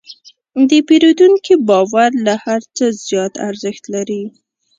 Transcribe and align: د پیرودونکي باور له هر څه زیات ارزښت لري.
د 0.69 0.71
پیرودونکي 0.87 1.53
باور 1.67 2.11
له 2.25 2.33
هر 2.45 2.61
څه 2.75 2.85
زیات 3.07 3.33
ارزښت 3.47 3.83
لري. 3.93 4.23